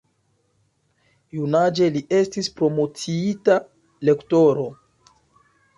[1.39, 3.61] Junaĝe li estis promociita
[4.11, 4.71] Lektoro.